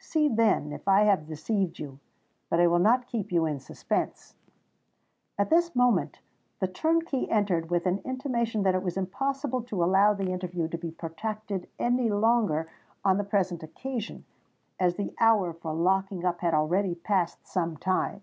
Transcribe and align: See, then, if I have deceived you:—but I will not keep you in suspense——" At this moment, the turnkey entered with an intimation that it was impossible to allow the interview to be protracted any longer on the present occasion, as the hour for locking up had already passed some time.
See, 0.00 0.26
then, 0.28 0.72
if 0.72 0.88
I 0.88 1.02
have 1.02 1.28
deceived 1.28 1.78
you:—but 1.78 2.58
I 2.58 2.66
will 2.66 2.80
not 2.80 3.06
keep 3.06 3.30
you 3.30 3.46
in 3.46 3.60
suspense——" 3.60 4.34
At 5.38 5.48
this 5.48 5.76
moment, 5.76 6.18
the 6.58 6.66
turnkey 6.66 7.28
entered 7.30 7.70
with 7.70 7.86
an 7.86 8.00
intimation 8.04 8.64
that 8.64 8.74
it 8.74 8.82
was 8.82 8.96
impossible 8.96 9.62
to 9.62 9.84
allow 9.84 10.12
the 10.12 10.32
interview 10.32 10.66
to 10.70 10.76
be 10.76 10.90
protracted 10.90 11.68
any 11.78 12.10
longer 12.10 12.68
on 13.04 13.16
the 13.16 13.22
present 13.22 13.62
occasion, 13.62 14.24
as 14.80 14.96
the 14.96 15.14
hour 15.20 15.52
for 15.52 15.72
locking 15.72 16.24
up 16.24 16.40
had 16.40 16.52
already 16.52 16.96
passed 16.96 17.46
some 17.46 17.76
time. 17.76 18.22